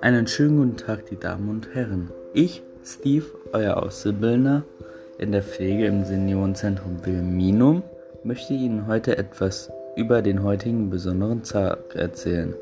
[0.00, 2.10] Einen schönen guten Tag, die Damen und Herren.
[2.32, 4.64] Ich, Steve, euer Auszubildender
[5.18, 7.82] in der Pflege im Seniorenzentrum Wilminum,
[8.24, 12.54] möchte Ihnen heute etwas über den heutigen besonderen Tag erzählen.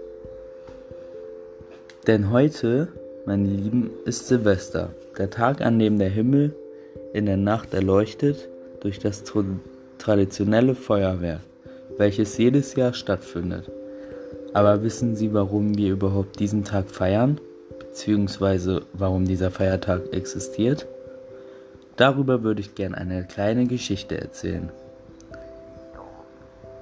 [2.07, 2.89] Denn heute,
[3.27, 6.55] meine Lieben, ist Silvester, der Tag, an dem der Himmel
[7.13, 8.49] in der Nacht erleuchtet
[8.81, 9.25] durch das
[9.99, 11.41] traditionelle Feuerwerk,
[11.99, 13.71] welches jedes Jahr stattfindet.
[14.53, 17.41] Aber wissen Sie, warum wir überhaupt diesen Tag feiern?
[17.79, 20.87] Beziehungsweise warum dieser Feiertag existiert?
[21.97, 24.71] Darüber würde ich gerne eine kleine Geschichte erzählen.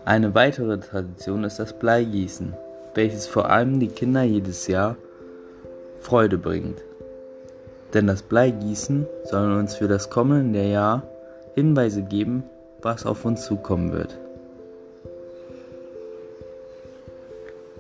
[0.05, 2.55] Eine weitere Tradition ist das Bleigießen,
[2.95, 4.97] welches vor allem die Kinder jedes Jahr
[6.01, 6.83] Freude bringt.
[7.95, 11.03] Denn das Bleigießen soll uns für das kommende Jahr
[11.55, 12.43] Hinweise geben,
[12.81, 14.19] was auf uns zukommen wird.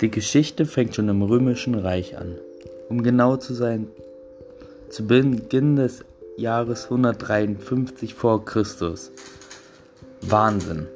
[0.02, 2.34] Die Geschichte fängt schon im Römischen Reich an.
[2.88, 3.86] Um genau zu sein,
[4.90, 6.04] zu Beginn des
[6.36, 9.12] Jahres 153 vor Christus.
[10.20, 10.88] Wahnsinn.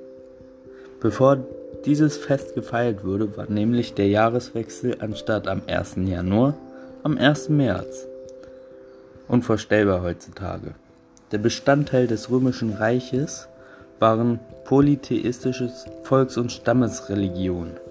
[1.01, 1.39] Bevor
[1.85, 5.98] dieses Fest gefeiert wurde, war nämlich der Jahreswechsel anstatt am 1.
[6.05, 6.55] Januar
[7.05, 7.51] am 1.
[7.51, 8.09] März.
[9.29, 10.75] Unvorstellbar heutzutage.
[11.31, 13.47] Der Bestandteil des Römischen Reiches
[14.01, 15.70] waren polytheistische
[16.03, 17.86] Volks- und Stammesreligionen.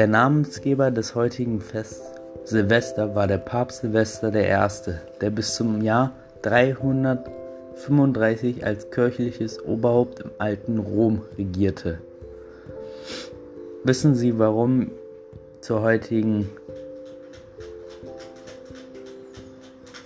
[0.00, 2.00] Der Namensgeber des heutigen Fests
[2.44, 4.56] Silvester war der Papst Silvester I.,
[5.20, 11.98] der bis zum Jahr 335 als kirchliches Oberhaupt im alten Rom regierte.
[13.84, 14.90] Wissen Sie, warum
[15.60, 16.48] zur heutigen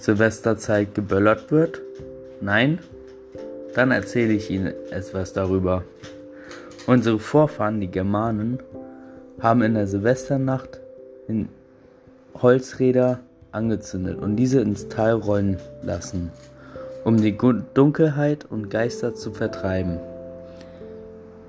[0.01, 1.81] Silvesterzeit geböllert wird?
[2.41, 2.81] Nein?
[3.77, 5.85] Dann erzähle ich Ihnen etwas darüber.
[6.89, 8.59] Unsere Vorfahren, die Germanen,
[9.41, 10.81] haben in der Silvesternacht
[11.29, 11.49] in
[12.41, 13.21] Holzräder
[13.53, 16.31] angezündet und diese ins Tal rollen lassen,
[17.05, 17.37] um die
[17.75, 19.99] Dunkelheit und Geister zu vertreiben.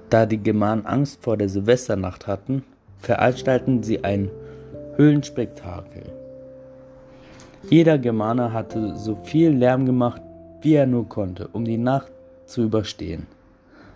[0.09, 2.64] Da die Germanen Angst vor der Silvesternacht hatten,
[3.00, 4.30] veranstalten sie ein
[4.96, 6.04] Höhlenspektakel.
[7.70, 10.22] Jeder Germaner hatte so viel Lärm gemacht,
[10.62, 12.12] wie er nur konnte, um die Nacht
[12.46, 13.28] zu überstehen.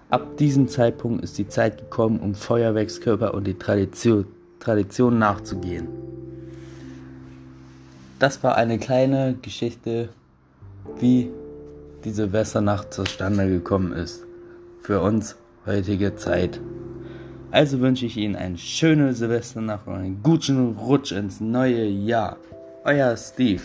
[0.09, 4.25] Ab diesem Zeitpunkt ist die Zeit gekommen, um Feuerwerkskörper und die Tradition,
[4.59, 5.87] Tradition nachzugehen.
[8.17, 10.09] Das war eine kleine Geschichte,
[10.99, 11.29] wie
[12.03, 14.25] die Silvesternacht zustande gekommen ist.
[14.81, 15.35] Für uns
[15.67, 16.59] heutige Zeit.
[17.51, 22.37] Also wünsche ich Ihnen eine schöne Silvesternacht und einen guten Rutsch ins neue Jahr.
[22.83, 23.61] Euer Steve.